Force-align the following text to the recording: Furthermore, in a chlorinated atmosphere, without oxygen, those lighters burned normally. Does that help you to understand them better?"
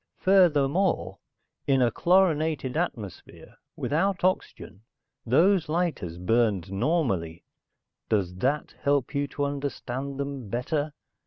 Furthermore, 0.17 1.19
in 1.67 1.79
a 1.79 1.91
chlorinated 1.91 2.75
atmosphere, 2.75 3.59
without 3.75 4.23
oxygen, 4.23 4.81
those 5.27 5.69
lighters 5.69 6.17
burned 6.17 6.71
normally. 6.71 7.43
Does 8.09 8.33
that 8.37 8.73
help 8.81 9.13
you 9.13 9.27
to 9.27 9.45
understand 9.45 10.19
them 10.19 10.49
better?" 10.49 10.93